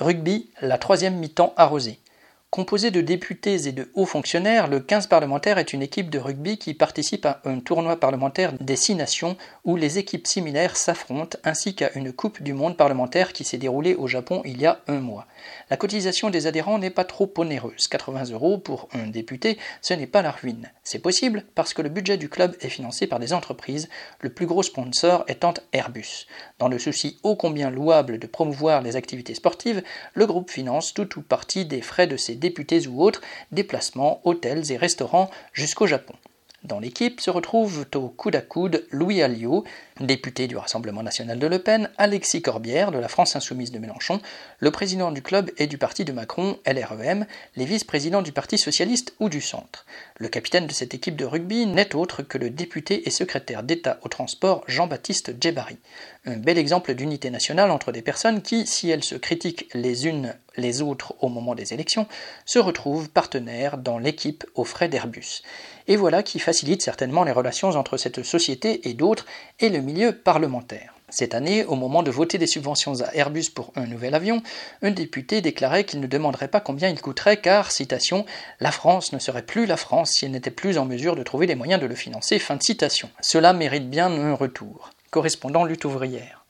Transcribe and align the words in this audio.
Rugby, 0.00 0.50
la 0.60 0.76
troisième 0.76 1.14
mi-temps 1.16 1.54
arrosée. 1.56 2.00
Composé 2.54 2.92
de 2.92 3.00
députés 3.00 3.66
et 3.66 3.72
de 3.72 3.90
hauts 3.94 4.06
fonctionnaires, 4.06 4.68
le 4.68 4.78
15 4.78 5.08
parlementaire 5.08 5.58
est 5.58 5.72
une 5.72 5.82
équipe 5.82 6.08
de 6.08 6.20
rugby 6.20 6.56
qui 6.56 6.72
participe 6.72 7.26
à 7.26 7.40
un 7.46 7.58
tournoi 7.58 7.98
parlementaire 7.98 8.52
des 8.60 8.76
six 8.76 8.94
nations 8.94 9.36
où 9.64 9.74
les 9.74 9.98
équipes 9.98 10.28
similaires 10.28 10.76
s'affrontent, 10.76 11.36
ainsi 11.42 11.74
qu'à 11.74 11.90
une 11.96 12.12
Coupe 12.12 12.44
du 12.44 12.52
Monde 12.52 12.76
parlementaire 12.76 13.32
qui 13.32 13.42
s'est 13.42 13.58
déroulée 13.58 13.96
au 13.96 14.06
Japon 14.06 14.40
il 14.44 14.60
y 14.60 14.66
a 14.66 14.78
un 14.86 15.00
mois. 15.00 15.26
La 15.68 15.76
cotisation 15.76 16.30
des 16.30 16.46
adhérents 16.46 16.78
n'est 16.78 16.90
pas 16.90 17.02
trop 17.02 17.28
onéreuse. 17.38 17.88
80 17.88 18.26
euros 18.30 18.58
pour 18.58 18.88
un 18.92 19.08
député, 19.08 19.58
ce 19.82 19.94
n'est 19.94 20.06
pas 20.06 20.22
la 20.22 20.30
ruine. 20.30 20.70
C'est 20.84 21.00
possible 21.00 21.44
parce 21.56 21.74
que 21.74 21.82
le 21.82 21.88
budget 21.88 22.18
du 22.18 22.28
club 22.28 22.54
est 22.60 22.68
financé 22.68 23.08
par 23.08 23.18
des 23.18 23.32
entreprises, 23.32 23.88
le 24.20 24.32
plus 24.32 24.46
gros 24.46 24.62
sponsor 24.62 25.24
étant 25.26 25.54
Airbus. 25.72 26.28
Dans 26.60 26.68
le 26.68 26.78
souci 26.78 27.18
ô 27.24 27.34
combien 27.34 27.70
louable 27.70 28.20
de 28.20 28.28
promouvoir 28.28 28.80
les 28.80 28.94
activités 28.94 29.34
sportives, 29.34 29.82
le 30.12 30.26
groupe 30.26 30.52
finance 30.52 30.94
tout 30.94 31.18
ou 31.18 31.22
partie 31.22 31.64
des 31.64 31.82
frais 31.82 32.06
de 32.06 32.16
ses 32.16 32.43
députés 32.44 32.86
ou 32.88 33.02
autres, 33.02 33.22
déplacements, 33.52 34.20
hôtels 34.24 34.70
et 34.70 34.76
restaurants 34.76 35.30
jusqu'au 35.54 35.86
Japon. 35.86 36.14
Dans 36.64 36.78
l'équipe 36.78 37.20
se 37.20 37.30
retrouvent 37.30 37.86
au 37.94 38.08
coude 38.08 38.36
à 38.36 38.40
coude 38.40 38.86
Louis 38.90 39.20
Alliot, 39.20 39.64
député 40.00 40.46
du 40.46 40.56
Rassemblement 40.56 41.02
national 41.02 41.38
de 41.38 41.46
Le 41.46 41.58
Pen, 41.58 41.90
Alexis 41.98 42.40
Corbière 42.40 42.90
de 42.90 42.98
la 42.98 43.08
France 43.08 43.36
insoumise 43.36 43.70
de 43.70 43.78
Mélenchon, 43.78 44.18
le 44.60 44.70
président 44.70 45.12
du 45.12 45.20
club 45.20 45.50
et 45.58 45.66
du 45.66 45.76
parti 45.76 46.06
de 46.06 46.12
Macron, 46.12 46.58
LREM, 46.66 47.26
les 47.56 47.66
vice-présidents 47.66 48.22
du 48.22 48.32
Parti 48.32 48.56
socialiste 48.56 49.14
ou 49.20 49.28
du 49.28 49.42
centre. 49.42 49.84
Le 50.16 50.28
capitaine 50.28 50.66
de 50.66 50.72
cette 50.72 50.94
équipe 50.94 51.16
de 51.16 51.26
rugby 51.26 51.66
n'est 51.66 51.94
autre 51.94 52.22
que 52.22 52.38
le 52.38 52.48
député 52.48 53.06
et 53.06 53.10
secrétaire 53.10 53.62
d'État 53.62 53.98
au 54.02 54.08
transport 54.08 54.64
Jean-Baptiste 54.66 55.34
Djebari. 55.38 55.76
Un 56.24 56.38
bel 56.38 56.56
exemple 56.56 56.94
d'unité 56.94 57.28
nationale 57.28 57.70
entre 57.70 57.92
des 57.92 58.02
personnes 58.02 58.40
qui, 58.40 58.66
si 58.66 58.88
elles 58.88 59.04
se 59.04 59.16
critiquent 59.16 59.68
les 59.74 60.06
unes 60.06 60.34
les 60.56 60.82
autres 60.82 61.14
au 61.20 61.28
moment 61.28 61.54
des 61.54 61.74
élections, 61.74 62.06
se 62.44 62.58
retrouvent 62.58 63.10
partenaires 63.10 63.78
dans 63.78 63.98
l'équipe 63.98 64.44
aux 64.54 64.64
frais 64.64 64.88
d'Airbus. 64.88 65.42
Et 65.86 65.96
voilà 65.96 66.22
qui 66.22 66.38
facilite 66.38 66.82
certainement 66.82 67.24
les 67.24 67.32
relations 67.32 67.70
entre 67.70 67.96
cette 67.96 68.22
société 68.22 68.88
et 68.88 68.94
d'autres 68.94 69.26
et 69.60 69.68
le 69.68 69.80
milieu 69.80 70.12
parlementaire. 70.12 70.94
Cette 71.10 71.34
année, 71.34 71.64
au 71.64 71.76
moment 71.76 72.02
de 72.02 72.10
voter 72.10 72.38
des 72.38 72.46
subventions 72.46 73.00
à 73.02 73.14
Airbus 73.14 73.50
pour 73.54 73.72
un 73.76 73.86
nouvel 73.86 74.14
avion, 74.14 74.42
un 74.82 74.90
député 74.90 75.40
déclarait 75.42 75.84
qu'il 75.84 76.00
ne 76.00 76.06
demanderait 76.06 76.48
pas 76.48 76.60
combien 76.60 76.88
il 76.88 77.00
coûterait 77.00 77.36
car, 77.36 77.70
citation, 77.70 78.24
la 78.58 78.72
France 78.72 79.12
ne 79.12 79.18
serait 79.18 79.46
plus 79.46 79.66
la 79.66 79.76
France 79.76 80.10
si 80.12 80.24
elle 80.24 80.32
n'était 80.32 80.50
plus 80.50 80.76
en 80.78 80.86
mesure 80.86 81.14
de 81.14 81.22
trouver 81.22 81.46
les 81.46 81.54
moyens 81.54 81.80
de 81.80 81.86
le 81.86 81.94
financer. 81.94 82.38
Fin 82.38 82.56
de 82.56 82.62
citation. 82.62 83.10
Cela 83.20 83.52
mérite 83.52 83.88
bien 83.88 84.10
un 84.10 84.34
retour. 84.34 84.90
Correspondant 85.10 85.64
lutte 85.64 85.84
ouvrière. 85.84 86.43